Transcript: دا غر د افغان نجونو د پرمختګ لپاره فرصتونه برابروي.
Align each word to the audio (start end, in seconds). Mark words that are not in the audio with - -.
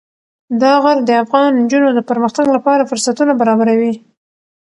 دا 0.61 0.71
غر 0.83 0.97
د 1.07 1.11
افغان 1.23 1.49
نجونو 1.61 1.89
د 1.93 1.99
پرمختګ 2.09 2.45
لپاره 2.55 2.87
فرصتونه 2.91 3.33
برابروي. 3.41 3.93